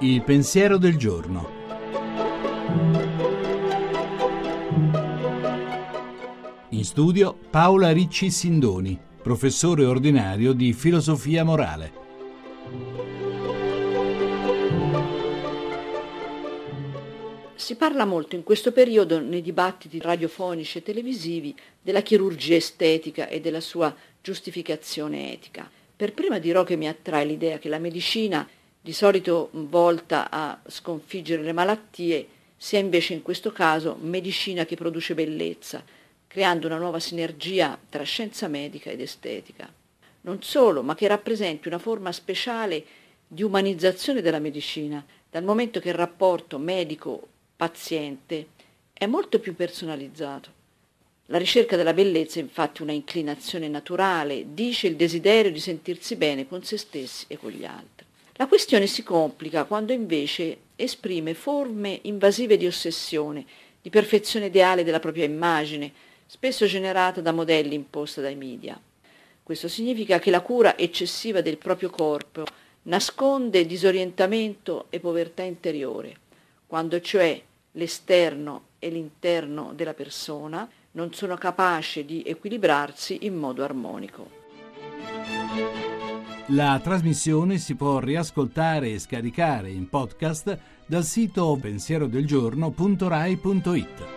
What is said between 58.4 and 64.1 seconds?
questione si complica quando invece esprime forme invasive di ossessione, di